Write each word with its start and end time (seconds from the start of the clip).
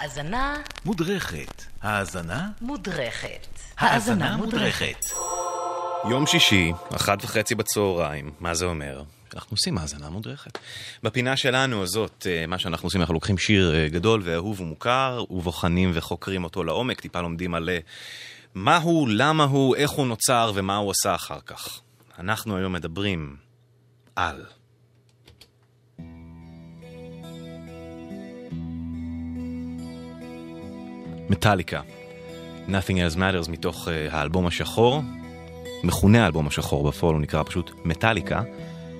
האזנה 0.00 0.56
מודרכת. 0.84 1.62
האזנה? 1.82 2.48
מודרכת. 2.60 3.46
האזנה 3.78 4.36
מודרכת. 4.36 5.04
יום 6.10 6.26
שישי, 6.26 6.72
אחת 6.96 7.24
וחצי 7.24 7.54
בצהריים, 7.54 8.30
מה 8.40 8.54
זה 8.54 8.64
אומר? 8.64 9.02
אנחנו 9.34 9.54
עושים 9.54 9.78
האזנה 9.78 10.10
מודרכת. 10.10 10.58
בפינה 11.02 11.36
שלנו 11.36 11.82
הזאת, 11.82 12.26
אה, 12.30 12.46
מה 12.46 12.58
שאנחנו 12.58 12.86
עושים, 12.86 13.00
אנחנו 13.00 13.14
לוקחים 13.14 13.38
שיר 13.38 13.74
אה, 13.74 13.88
גדול 13.88 14.20
ואהוב 14.24 14.60
ומוכר, 14.60 15.24
ובוחנים 15.30 15.90
וחוקרים 15.94 16.44
אותו 16.44 16.64
לעומק, 16.64 17.00
טיפה 17.00 17.20
לומדים 17.20 17.54
על 17.54 17.68
אה, 17.68 17.78
מה 18.54 18.76
הוא, 18.76 19.08
למה 19.10 19.44
הוא, 19.44 19.76
איך 19.76 19.90
הוא 19.90 20.06
נוצר 20.06 20.52
ומה 20.54 20.76
הוא 20.76 20.90
עשה 20.90 21.14
אחר 21.14 21.40
כך. 21.46 21.80
אנחנו 22.18 22.56
היום 22.56 22.72
מדברים 22.72 23.36
על... 24.16 24.46
מטאליקה, 31.30 31.80
Nothing 32.68 33.14
else 33.14 33.16
matters 33.16 33.50
מתוך 33.50 33.88
uh, 33.88 33.90
האלבום 34.14 34.46
השחור, 34.46 35.02
מכונה 35.84 36.24
האלבום 36.24 36.46
השחור, 36.46 36.88
בפועל 36.88 37.14
הוא 37.14 37.22
נקרא 37.22 37.42
פשוט 37.42 37.70
מטאליקה, 37.84 38.42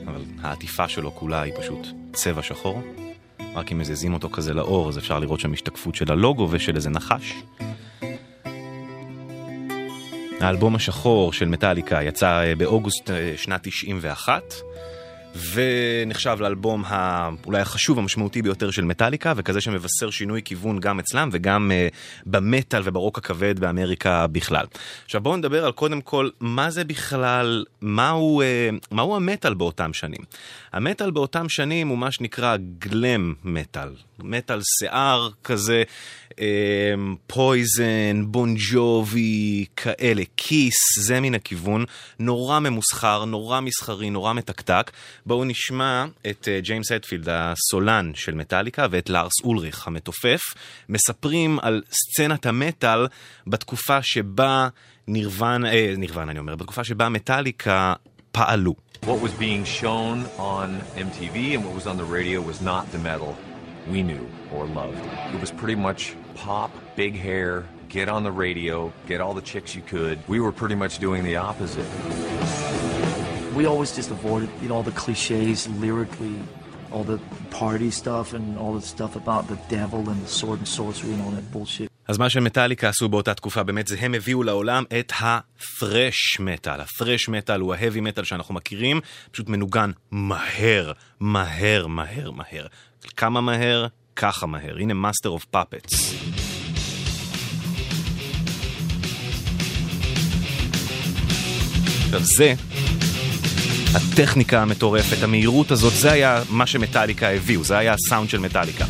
אבל 0.06 0.20
העטיפה 0.42 0.88
שלו 0.88 1.14
כולה 1.14 1.42
היא 1.42 1.52
פשוט 1.58 1.86
צבע 2.12 2.42
שחור. 2.42 2.82
רק 3.54 3.72
אם 3.72 3.78
מזיזים 3.78 4.14
אותו 4.14 4.30
כזה 4.30 4.54
לאור, 4.54 4.88
אז 4.88 4.98
אפשר 4.98 5.18
לראות 5.18 5.40
שם 5.40 5.52
השתקפות 5.52 5.94
של 5.94 6.12
הלוגו 6.12 6.48
ושל 6.50 6.76
איזה 6.76 6.90
נחש. 6.90 7.34
האלבום 10.40 10.74
השחור 10.74 11.32
של 11.32 11.48
מטאליקה 11.48 12.02
יצא 12.02 12.42
אה, 12.42 12.56
באוגוסט 12.56 13.10
אה, 13.10 13.32
שנת 13.36 13.60
91. 13.62 14.54
ונחשב 15.52 16.36
לאלבום. 16.40 16.84
אולי 17.46 17.60
החשוב, 17.60 17.98
המשמעותי 17.98 18.42
ביותר 18.42 18.70
של 18.70 18.84
מטאליקה, 18.84 19.32
וכזה 19.36 19.60
שמבשר 19.60 20.10
שינוי 20.10 20.42
כיוון 20.44 20.80
גם 20.80 20.98
אצלם 20.98 21.28
וגם 21.32 21.70
uh, 21.70 21.94
במטאל 22.26 22.82
וברוק 22.84 23.18
הכבד 23.18 23.60
באמריקה 23.60 24.26
בכלל. 24.26 24.66
עכשיו 25.04 25.20
בואו 25.20 25.36
נדבר 25.36 25.64
על 25.64 25.72
קודם 25.72 26.00
כל, 26.00 26.28
מה 26.40 26.70
זה 26.70 26.84
בכלל, 26.84 27.64
מהו, 27.80 28.42
uh, 28.42 28.94
מהו 28.94 29.16
המטאל 29.16 29.54
באותם 29.54 29.92
שנים. 29.92 30.20
המטאל 30.72 31.10
באותם 31.10 31.48
שנים 31.48 31.88
הוא 31.88 31.98
מה 31.98 32.12
שנקרא 32.12 32.56
גלם 32.78 33.34
מטאל, 33.44 33.88
מטאל 34.18 34.60
שיער 34.62 35.28
כזה, 35.44 35.82
פויזן, 37.26 38.24
בון 38.26 38.54
ג'ובי, 38.70 39.64
כאלה, 39.76 40.22
כיס, 40.36 40.74
זה 40.98 41.20
מן 41.20 41.34
הכיוון, 41.34 41.84
נורא 42.18 42.58
ממוסחר, 42.58 43.24
נורא 43.24 43.60
מסחרי, 43.60 44.10
נורא 44.10 44.32
מתקתק. 44.32 44.90
בואו 45.26 45.44
נשמע 45.44 46.04
את 46.30 46.48
אה, 46.48 46.60
ג'יימס 46.60 46.92
אדפילד, 46.92 47.28
הסולן 47.30 48.12
של 48.14 48.34
מטאליקה, 48.34 48.86
ואת 48.90 49.10
לארס 49.10 49.32
אולריך, 49.44 49.86
המתופף, 49.86 50.40
מספרים 50.88 51.58
על 51.62 51.82
סצנת 51.90 52.46
המטאל 52.46 53.06
בתקופה 53.46 54.02
שבה 54.02 54.68
נירוון, 55.08 55.66
אה, 55.66 55.94
נירוון 55.96 56.28
אני 56.28 56.38
אומר, 56.38 56.56
בתקופה 56.56 56.84
שבה 56.84 57.08
מטאליקה 57.08 57.94
פעלו. 58.32 58.74
What 59.02 59.20
was 59.26 59.34
being 59.38 59.64
shown 59.82 60.16
on 60.38 60.68
MTV 60.96 61.36
and 61.54 61.64
what 61.64 61.74
was 61.80 61.86
on 61.86 61.96
the 61.96 62.10
radio 62.18 62.40
was 62.40 62.60
not 62.60 62.84
the 62.92 62.98
metal 62.98 63.32
we 63.92 64.02
knew 64.02 64.26
or 64.54 64.62
loved. 64.80 65.04
It 65.34 65.40
was 65.40 65.50
pretty 65.60 65.78
much 65.88 66.00
pop, 66.34 66.70
big 66.96 67.14
hair, 67.26 67.50
get 67.88 68.08
on 68.08 68.22
the 68.28 68.34
radio, 68.46 68.92
get 69.10 69.20
all 69.20 69.34
the 69.40 69.46
chicks 69.52 69.70
you 69.76 69.82
could. 69.94 70.16
We 70.34 70.38
were 70.44 70.52
pretty 70.60 70.78
much 70.82 70.94
doing 71.06 71.22
the 71.30 71.36
opposite. 71.48 72.85
We 73.60 73.64
always 73.64 73.92
just 74.00 74.10
avoided, 74.18 74.50
you 74.62 74.68
know, 74.68 74.76
all 74.78 74.86
the 74.90 74.96
cliches 75.02 75.60
lyrically, 75.84 76.36
all 76.92 77.04
the 77.12 77.18
party 77.60 77.90
stuff 77.90 78.26
and 78.36 78.44
all 78.62 78.74
the 78.80 78.86
stuff 78.94 79.12
about 79.22 79.42
the 79.52 79.58
devil 79.76 80.02
and 80.10 80.18
the 80.26 80.32
sword 80.38 80.58
and 80.62 80.68
sorcery 80.68 81.12
and 81.14 81.22
all 81.24 81.32
that 81.38 81.46
bullshit. 81.54 81.90
אז 82.08 82.18
מה 82.18 82.30
שמטאליקה 82.30 82.88
עשו 82.88 83.08
באותה 83.08 83.34
תקופה 83.34 83.62
באמת 83.62 83.86
זה 83.86 83.96
הם 84.00 84.14
הביאו 84.14 84.42
לעולם 84.42 84.84
את 85.00 85.12
ה 85.20 85.38
thrash 85.38 86.40
metal. 86.40 86.80
ה 86.80 86.87
thrash 86.87 87.28
metal 87.28 87.60
הוא 87.60 87.74
ה 87.74 87.79
heavy 87.79 88.00
metal 88.00 88.24
שאנחנו 88.24 88.54
מכירים, 88.54 89.00
פשוט 89.30 89.48
מנוגן 89.48 89.90
מהר, 90.10 90.92
מהר, 91.20 91.86
מהר, 91.86 92.30
מהר. 92.30 92.66
כמה 93.16 93.40
מהר? 93.40 93.86
ככה 94.16 94.46
מהר. 94.46 94.76
הנה 94.78 94.94
Master 94.94 95.28
of 95.28 95.44
Puppets. 95.44 96.14
עכשיו 102.06 102.20
זה 102.20 102.54
הטכניקה 103.96 104.62
המטורפת, 104.62 105.22
המהירות 105.22 105.70
הזאת, 105.70 105.92
זה 105.92 106.12
היה 106.12 106.42
מה 106.50 106.66
שמטאליקה 106.66 107.28
הביאו, 107.28 107.64
זה 107.64 107.78
היה 107.78 107.92
הסאונד 107.92 108.30
של 108.30 108.38
מטאליקה. 108.38 108.84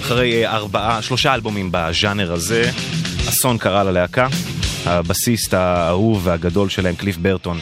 אחרי 0.00 0.46
ארבעה, 0.46 1.02
שלושה 1.02 1.34
אלבומים 1.34 1.68
בז'אנר 1.72 2.32
הזה, 2.32 2.70
אסון 3.28 3.58
קרה 3.58 3.84
ללהקה. 3.84 4.28
הבסיסט 4.86 5.54
האהוב 5.54 6.20
והגדול 6.24 6.68
שלהם, 6.68 6.94
קליף 6.94 7.16
ברטון, 7.16 7.58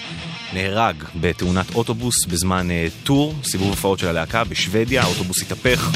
נהרג 0.55 0.95
בתאונת 1.21 1.75
אוטובוס 1.75 2.27
בזמן 2.27 2.69
uh, 2.71 3.07
טור, 3.07 3.35
סיבוב 3.45 3.69
הופעות 3.69 3.99
של 3.99 4.09
הלהקה 4.09 4.45
בשוודיה, 4.45 5.03
האוטובוס 5.03 5.43
התהפך 5.43 5.91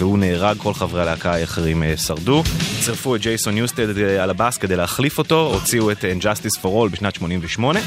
והוא 0.00 0.18
נהרג, 0.18 0.56
כל 0.58 0.74
חברי 0.74 1.02
הלהקה 1.02 1.32
האחרים 1.32 1.82
uh, 1.82 2.00
שרדו. 2.00 2.42
צירפו 2.80 3.16
את 3.16 3.20
ג'ייסון 3.20 3.56
יוסטד 3.56 3.96
uh, 3.96 4.00
על 4.20 4.30
הבאס 4.30 4.58
כדי 4.58 4.76
להחליף 4.76 5.18
אותו, 5.18 5.52
הוציאו 5.54 5.90
את 5.90 6.04
Injustice 6.04 6.60
for 6.62 6.66
All 6.66 6.88
בשנת 6.92 7.14
88, 7.14 7.80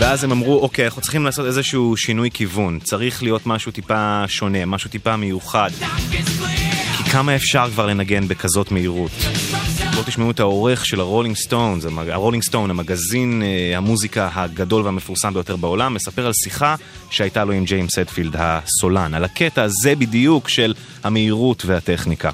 ואז 0.00 0.24
הם 0.24 0.32
אמרו, 0.32 0.58
אוקיי, 0.58 0.84
אנחנו 0.84 1.02
צריכים 1.02 1.24
לעשות 1.24 1.46
איזשהו 1.46 1.96
שינוי 1.96 2.30
כיוון, 2.30 2.78
צריך 2.82 3.22
להיות 3.22 3.46
משהו 3.46 3.72
טיפה 3.72 4.24
שונה, 4.26 4.66
משהו 4.66 4.90
טיפה 4.90 5.16
מיוחד. 5.16 5.70
כי 6.96 7.10
כמה 7.10 7.36
אפשר 7.36 7.70
כבר 7.70 7.86
לנגן 7.86 8.28
בכזאת 8.28 8.70
מהירות? 8.70 9.10
בואו 9.94 10.04
תשמעו 10.06 10.30
את 10.30 10.40
העורך 10.40 10.86
של 10.86 11.00
ה 11.00 11.05
Rolling 11.05 11.36
Stone, 11.36 11.78
ה 12.10 12.14
Rolling 12.14 12.42
Stone, 12.42 12.70
המגזין 12.70 13.42
המוזיקה 13.76 14.30
הגדול 14.34 14.82
והמפורסם 14.82 15.34
ביותר 15.34 15.56
בעולם, 15.56 15.94
מספר 15.94 16.26
על 16.26 16.32
שיחה 16.32 16.74
שהייתה 17.10 17.44
לו 17.44 17.52
עם 17.52 17.64
ג'יימס 17.64 17.98
הטפילד 17.98 18.36
הסולן, 18.38 19.14
על 19.14 19.24
הקטע 19.24 19.62
הזה 19.62 19.94
בדיוק 19.94 20.48
של 20.48 20.74
המהירות 21.04 21.62
והטכניקה. 21.66 22.30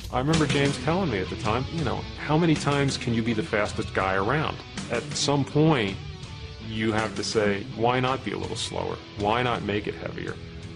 You 6.68 6.90
have 6.92 7.14
to 7.14 7.22
say, 7.22 7.64
why 7.76 8.00
not 8.00 8.24
be 8.24 8.32
a 8.32 8.38
little 8.44 8.56
slower? 8.68 8.96
Why 9.26 9.38
not 9.48 9.62
make 9.62 9.86
it 9.86 9.94
heavier? 10.04 10.34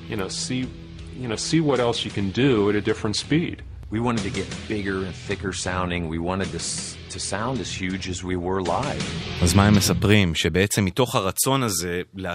You 0.08 0.16
know, 0.20 0.28
see, 0.28 0.60
you 1.22 1.28
know, 1.30 1.40
see 1.50 1.60
what 1.60 1.80
else 1.80 2.04
you 2.04 2.12
can 2.18 2.30
do 2.30 2.70
at 2.70 2.76
a 2.76 2.80
different 2.90 3.16
speed. 3.16 3.56
We 3.92 3.98
wanted 3.98 4.22
to 4.22 4.30
get 4.30 4.46
bigger 4.68 4.98
and 5.06 5.14
thicker 5.28 5.52
sounding. 5.52 6.08
We 6.08 6.18
wanted 6.18 6.50
to, 6.56 6.60
to 7.14 7.18
sound 7.18 7.58
as 7.58 7.70
huge 7.80 8.08
as 8.08 8.22
we 8.22 8.36
were 8.36 8.62
live. 8.62 9.02
אז 9.42 9.54
מה 9.54 9.66
הם 9.66 9.74
מספרים? 9.74 10.34
שבעצם 10.34 10.84
מתוך 10.84 11.14
הרצון 11.14 11.62
הזה 11.62 12.02
לה, 12.14 12.34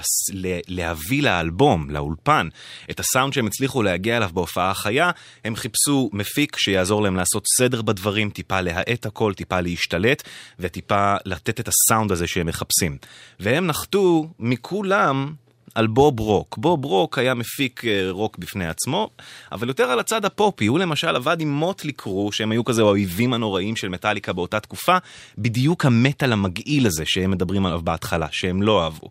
להביא 0.68 1.24
לאלבום, 1.24 1.90
לאולפן, 1.90 2.48
את 2.90 3.00
הסאונד 3.00 3.34
שהם 3.34 3.48
הצליחו 3.48 3.84
להגיע 3.84 4.18
אליו 4.18 4.30
בהופעה 4.34 4.72
החיה, 4.72 5.12
הם 5.46 5.56
חיפשו 5.56 6.10
מפיק 6.14 6.58
שיעזור 6.58 7.02
להם 7.02 7.16
לעשות 7.16 7.44
סדר 7.58 7.82
בדברים, 7.82 8.30
טיפה 8.30 8.62
להאט 8.62 9.06
הכל, 9.06 9.34
טיפה 9.34 9.62
להשתלט, 9.62 10.24
וטיפה 10.60 11.16
לתת 11.26 11.60
את 11.60 11.68
הסאונד 11.68 12.12
הזה 12.12 12.28
שהם 12.28 12.48
מחפשים. 12.48 12.98
והם 13.40 13.68
נחתו 13.68 14.28
מכולם 14.40 15.34
על 15.76 15.88
בוב 15.88 16.20
רוק. 16.20 16.58
בוב 16.58 16.86
רוק 16.86 17.18
היה 17.18 17.34
מפיק 17.34 17.82
רוק 18.10 18.38
בפני 18.38 18.68
עצמו, 18.68 19.10
אבל 19.52 19.68
יותר 19.68 19.84
על 19.84 20.00
הצד 20.00 20.26
הפופי. 20.26 20.66
הוא 20.66 20.80
למשל 20.80 21.16
עבד 21.16 21.42
עם 21.42 21.52
מוטלי 21.52 21.92
קרו, 21.92 22.32
שהם 22.32 22.52
היו 22.52 22.66
כזה 22.66 22.82
האויבים 22.82 23.34
הנוראים 23.34 23.76
של 23.76 23.90
מטאליקה 23.90 24.34
באותה 24.34 24.60
תקופה, 24.60 24.98
בדיוק 25.38 25.86
המטאל 25.86 26.34
המגעיל 26.34 26.88
הזה 26.88 27.04
שהם 27.06 27.32
מדברים 27.32 27.66
עליו 27.66 27.82
בהתחלה, 27.84 28.28
שהם 28.32 28.62
לא 28.62 28.84
אהבו. 28.84 29.10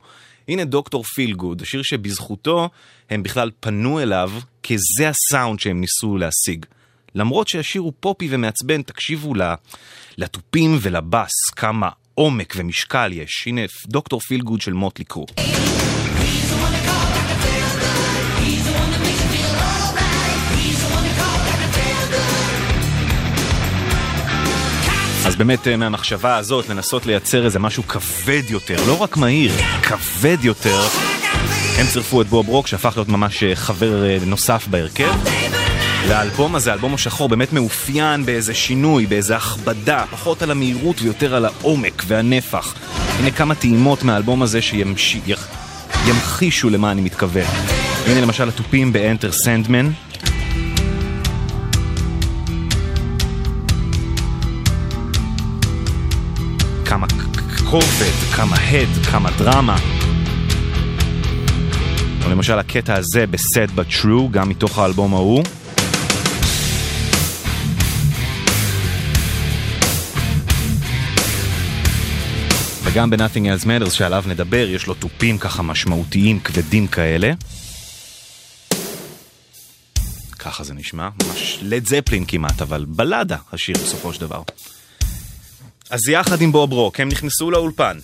הנה 0.49 0.65
Dr. 0.65 1.05
Feelgood, 1.05 1.63
השיר 1.63 1.83
שבזכותו 1.83 2.69
הם 3.11 3.23
בכלל 3.23 3.51
פנו 3.61 4.01
אליו, 4.01 4.31
כי 4.63 4.77
זה 4.99 5.09
הסאונד 5.09 5.61
שהם 5.61 5.81
ניסו 5.81 6.17
להשיג. 6.17 6.67
למרות 7.15 7.49
שהשיר 7.49 7.83
הוא 7.83 7.93
פופי 8.01 8.29
ומעצבן, 8.31 8.83
תקשיבו 8.83 9.33
לתופים 10.19 10.79
ולבאס, 10.81 11.51
כמה 11.57 11.89
עומק 12.15 12.55
ומשקל 12.57 13.13
יש. 13.13 13.45
הנה 13.47 13.61
דוקטור 13.87 14.21
פיל 14.21 14.41
גוד 14.41 14.61
של 14.61 14.73
מוטלי 14.73 15.05
קרו. 15.05 15.27
אז 25.27 25.37
באמת 25.37 25.69
מהמחשבה 25.69 26.37
הזאת 26.37 26.69
לנסות 26.69 27.07
לייצר 27.07 27.45
איזה 27.45 27.59
משהו 27.59 27.83
כבד 27.83 28.43
יותר, 28.49 28.77
לא 28.87 29.03
רק 29.03 29.17
מהיר, 29.17 29.53
כבד 29.83 30.39
יותר. 30.43 30.81
הם 31.79 31.87
צירפו 31.87 32.23
את 32.23 32.27
בוב 32.27 32.49
רוק 32.49 32.67
שהפך 32.67 32.93
להיות 32.97 33.09
ממש 33.09 33.45
חבר 33.55 34.19
נוסף 34.27 34.67
בהרכב. 34.71 35.13
והאלבום 36.09 36.55
הזה, 36.55 36.71
האלבום 36.71 36.95
השחור, 36.95 37.29
באמת 37.29 37.53
מאופיין 37.53 38.27
באיזה 38.27 38.55
שינוי, 38.55 39.07
באיזה 39.07 39.37
הכבדה, 39.37 40.05
פחות 40.11 40.43
על 40.43 40.51
המהירות 40.51 41.03
ויותר 41.03 41.35
על 41.35 41.45
העומק 41.45 42.03
והנפח. 42.07 42.75
הנה 43.19 43.31
כמה 43.31 43.55
טעימות 43.55 44.03
מהאלבום 44.03 44.43
הזה 44.43 44.61
שימחישו 44.63 46.71
למה 46.71 46.93
אני 46.93 47.01
מתכוון. 47.01 47.47
הנה 48.07 48.21
למשל 48.21 48.49
התופים 48.49 48.93
ב-Enter 48.93 49.47
Sandman. 49.47 50.14
כובד, 57.75 58.35
כמה 58.37 58.57
הד, 58.57 59.07
כמה 59.11 59.31
דרמה. 59.39 59.77
או 62.25 62.31
למשל 62.31 62.59
הקטע 62.59 62.95
הזה 62.95 63.27
ב-Sad 63.27 63.79
But 63.79 64.03
True, 64.03 64.31
גם 64.31 64.49
מתוך 64.49 64.79
האלבום 64.79 65.15
ההוא. 65.15 65.43
וגם 72.85 73.11
ב-Nothing 73.11 73.63
Else 73.63 73.65
Matters 73.65 73.91
שעליו 73.91 74.25
נדבר, 74.27 74.67
יש 74.71 74.87
לו 74.87 74.95
תופים 74.95 75.39
ככה 75.39 75.63
משמעותיים, 75.63 76.41
כבדים 76.41 76.87
כאלה. 76.87 77.33
ככה 80.39 80.65
זה 80.65 80.75
נשמע, 80.75 81.09
ממש 81.23 81.59
לד 81.63 81.87
זפלין 81.87 82.25
כמעט, 82.29 82.63
אבל 82.63 82.85
בלדה 82.89 83.37
השיר 83.53 83.77
בסופו 83.83 84.13
של 84.13 84.21
דבר. 84.21 84.43
אז 85.91 86.09
יחד 86.09 86.41
עם 86.41 86.53
בוב 86.53 86.73
רוק 86.73 87.01
הם 87.01 87.09
נכנסו 87.09 87.51
לאולפן. 87.51 87.99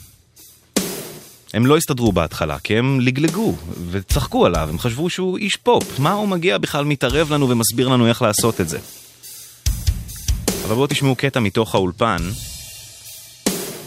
הם 1.55 1.67
לא 1.67 1.77
הסתדרו 1.77 2.13
בהתחלה, 2.13 2.59
כי 2.59 2.79
הם 2.79 3.01
לגלגו 3.01 3.55
וצחקו 3.91 4.47
עליו, 4.47 4.69
הם 4.71 4.79
חשבו 4.79 5.11
שהוא 5.11 5.39
איש 5.39 5.57
פופ. 5.57 5.99
מה 5.99 6.13
הוא 6.13 6.29
מגיע 6.29 6.59
בכלל 6.59 6.85
מתערב 6.85 7.33
לנו 7.33 7.49
ומסביר 7.49 7.89
לנו 7.89 8.07
איך 8.07 8.23
לעשות 8.23 8.61
את 8.61 8.69
זה? 8.69 8.79
אבל 10.65 10.75
בואו 10.75 10.87
תשמעו 10.87 11.17
קטע 11.17 11.41
מתוך 11.41 11.75
האולפן, 11.75 12.19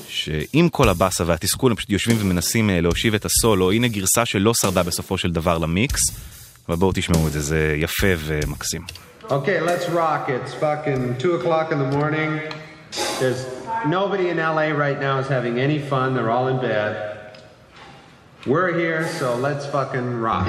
שעם 0.07 0.69
כל 0.69 0.89
הבאסה 0.89 1.23
והתסכול 1.27 1.71
הם 1.71 1.75
פשוט 1.75 1.89
יושבים 1.89 2.17
ומנסים 2.19 2.69
אה, 2.69 2.81
להושיב 2.81 3.13
את 3.13 3.25
הסולו, 3.25 3.71
הנה 3.71 3.87
גרסה 3.87 4.25
שלא 4.25 4.53
שרדה 4.61 4.83
בסופו 4.83 5.17
של 5.17 5.31
דבר 5.31 5.57
למיקס, 5.57 6.01
אבל 6.69 6.75
בואו 6.75 6.91
תשמעו 6.95 7.27
את 7.27 7.31
זה, 7.31 7.41
זה 7.41 7.75
יפה 7.77 8.07
ומקסים. 8.17 8.81
Okay, 9.29 9.59
let's 9.65 9.87
rock. 9.87 10.27
It's 10.27 10.53
fucking 10.53 11.17
2 11.19 11.35
o'clock 11.37 11.71
in 11.71 11.79
the 11.79 11.95
morning. 11.95 12.41
There's 13.19 13.62
nobody 13.87 14.29
in 14.29 14.37
LA 14.37 14.69
right 14.69 14.99
now 14.99 15.19
is 15.19 15.27
having 15.27 15.59
any 15.59 15.79
fun. 15.79 16.13
They're 16.13 16.31
all 16.31 16.47
in 16.47 16.57
bed. 16.57 17.37
We're 18.45 18.77
here, 18.77 19.07
so 19.07 19.35
let's 19.35 19.65
fucking 19.65 20.19
rock. 20.19 20.47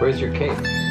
Where's 0.00 0.20
your 0.20 0.32
cake? 0.34 0.89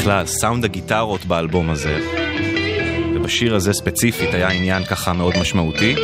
בכלל, 0.00 0.26
סאונד 0.26 0.64
הגיטרות 0.64 1.24
באלבום 1.24 1.70
הזה, 1.70 1.98
ובשיר 3.14 3.54
הזה 3.54 3.72
ספציפית 3.72 4.34
היה 4.34 4.48
עניין 4.48 4.84
ככה 4.84 5.12
מאוד 5.12 5.34
משמעותי. 5.40 5.94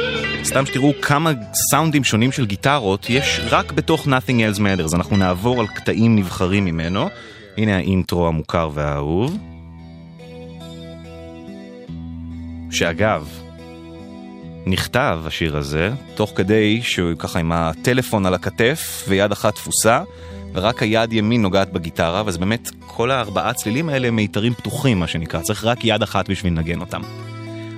סתם 0.45 0.67
שתראו 0.67 0.93
כמה 1.03 1.33
סאונדים 1.71 2.05
שונים 2.05 2.33
של 2.33 2.47
גיטרות 2.47 3.07
יש 3.11 3.41
רק 3.51 3.73
בתוך 3.73 4.07
Nothing 4.07 4.57
Else 4.57 4.59
Matters. 4.59 4.97
אנחנו 4.97 5.17
נעבור 5.17 5.61
על 5.61 5.67
קטעים 5.67 6.17
נבחרים 6.17 6.65
ממנו. 6.65 7.09
הנה 7.57 7.77
האינטרו 7.77 8.29
המוכר 8.29 8.71
והאהוב. 8.75 9.39
שאגב, 12.71 13.29
נכתב 14.67 15.21
השיר 15.27 15.57
הזה, 15.57 15.91
תוך 16.15 16.33
כדי 16.37 16.83
שהוא 16.83 17.15
ככה 17.19 17.39
עם 17.39 17.53
הטלפון 17.53 18.27
על 18.27 18.35
הכתף 18.35 19.05
ויד 19.09 19.33
אחת 19.33 19.55
תפוסה, 19.55 20.03
ורק 20.55 20.83
היד 20.83 21.13
ימין 21.13 21.43
נוגעת 21.43 21.73
בגיטרה, 21.73 22.23
וזה 22.27 22.39
באמת, 22.39 22.71
כל 22.87 23.11
הארבעה 23.11 23.53
צלילים 23.53 23.89
האלה 23.89 24.09
הם 24.09 24.17
מיתרים 24.17 24.55
פתוחים, 24.55 25.01
מה 25.01 25.07
שנקרא, 25.07 25.41
צריך 25.41 25.65
רק 25.65 25.85
יד 25.85 26.03
אחת 26.03 26.31
בשביל 26.31 26.53
לנגן 26.53 26.81
אותם. 26.81 27.01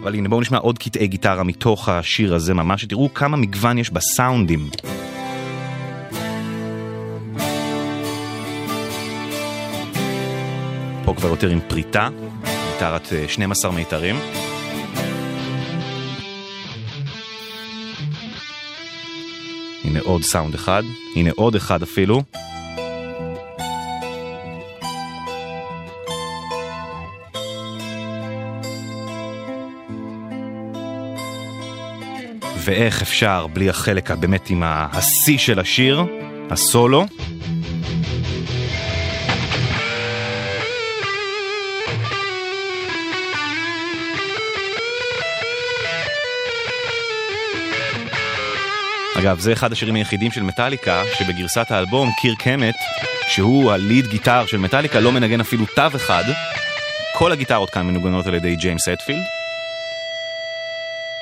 אבל 0.03 0.15
הנה 0.15 0.29
בואו 0.29 0.41
נשמע 0.41 0.59
עוד 0.59 0.79
קטעי 0.79 1.07
גיטרה 1.07 1.43
מתוך 1.43 1.89
השיר 1.89 2.35
הזה 2.35 2.55
ממש, 2.55 2.83
שתראו 2.83 3.15
כמה 3.15 3.37
מגוון 3.37 3.79
יש 3.79 3.91
בסאונדים. 3.91 4.71
פה 11.05 11.15
כבר 11.15 11.29
יותר 11.29 11.51
עם 11.51 11.61
פריטה, 11.69 12.09
גיטרת 12.73 13.13
אה, 13.13 13.25
12 13.29 13.73
מיתרים. 13.73 14.17
הנה 19.85 20.01
עוד 20.01 20.23
סאונד 20.23 20.55
אחד, 20.55 20.83
הנה 21.17 21.31
עוד 21.37 21.55
אחד 21.55 21.83
אפילו. 21.83 22.23
ואיך 32.67 33.03
אפשר 33.03 33.47
בלי 33.47 33.71
החלק 33.71 34.11
הבאמת 34.11 34.51
עם 34.51 34.63
השיא 34.65 35.39
של 35.39 35.59
השיר, 35.59 36.05
הסולו. 36.51 37.07
אגב, 49.19 49.39
זה 49.39 49.53
אחד 49.53 49.73
השירים 49.73 49.95
היחידים 49.95 50.31
של 50.31 50.43
מטאליקה, 50.43 51.03
שבגרסת 51.19 51.71
האלבום, 51.71 52.11
קיר 52.21 52.35
קמט, 52.39 52.77
שהוא 53.29 53.73
הליד 53.73 54.07
גיטר 54.07 54.47
של 54.47 54.59
מטאליקה, 54.59 55.01
לא 55.01 55.13
מנגן 55.13 55.41
אפילו 55.41 55.67
תו 55.67 55.97
אחד. 55.97 56.25
כל 57.15 57.33
הגיטרות 57.33 57.71
כאן 57.71 57.87
מנוגנות 57.87 58.27
על 58.27 58.35
ידי 58.35 58.57
ג'יימס 58.57 58.89
אטפילד. 58.89 59.46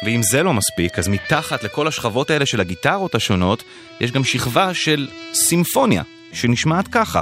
ואם 0.05 0.23
זה 0.23 0.43
לא 0.43 0.53
מספיק, 0.55 0.99
אז 0.99 1.09
מתחת 1.09 1.63
לכל 1.63 1.89
השכבות 1.89 2.31
האלה 2.31 2.47
של 2.47 2.61
הגיטרות 2.61 3.15
השונות, 3.15 3.63
יש 4.01 4.13
גם 4.13 4.25
שכבה 4.25 4.75
של 4.75 5.09
סימפוניה, 5.35 6.03
שנשמעת 6.33 6.89
ככה. 6.89 7.21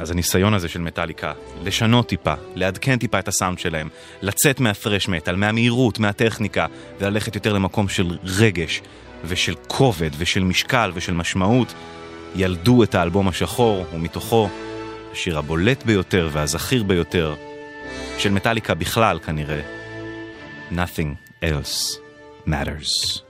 אז 0.00 0.10
הניסיון 0.10 0.54
הזה 0.54 0.68
של 0.68 0.80
מטאליקה, 0.80 1.32
לשנות 1.64 2.08
טיפה, 2.08 2.34
לעדכן 2.54 2.98
טיפה 2.98 3.18
את 3.18 3.28
הסאונד 3.28 3.58
שלהם, 3.58 3.88
לצאת 4.22 4.60
מהפרש 4.60 5.08
מטאל, 5.08 5.36
מהמהירות, 5.36 5.98
מהטכניקה, 5.98 6.66
וללכת 6.98 7.34
יותר 7.34 7.52
למקום 7.52 7.88
של 7.88 8.18
רגש, 8.24 8.82
ושל 9.24 9.54
כובד, 9.68 10.10
ושל 10.18 10.44
משקל, 10.44 10.92
ושל 10.94 11.12
משמעות, 11.12 11.74
ילדו 12.36 12.82
את 12.82 12.94
האלבום 12.94 13.28
השחור, 13.28 13.84
ומתוכו 13.94 14.48
השיר 15.12 15.38
הבולט 15.38 15.82
ביותר 15.82 16.28
והזכיר 16.32 16.82
ביותר 16.82 17.34
של 18.18 18.30
מטאליקה 18.30 18.74
בכלל 18.74 19.18
כנראה, 19.18 19.60
Nothing 20.70 21.16
else 21.42 21.98
matters. 22.46 23.29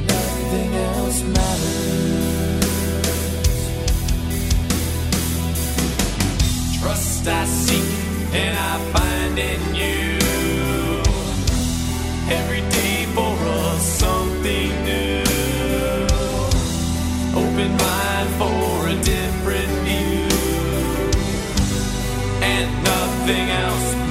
nothing 0.07 0.75
else 0.75 1.23
matters. 1.23 2.67
Trust 6.81 7.29
I 7.29 7.45
seek 7.45 7.85
and 8.33 8.57
I 8.57 8.79
find 8.95 9.39
in 9.39 9.75
you. 9.75 10.19
Every 12.31 12.63
day 12.71 13.05
for 13.15 13.37
us 13.61 13.83
something 13.99 14.85
new. 14.85 15.23
Open 17.37 17.77
mind 17.77 18.29
for 18.39 18.89
a 18.89 18.95
different 19.03 19.73
view, 19.85 20.29
and 22.43 22.85
nothing 22.85 23.51
else. 23.51 24.02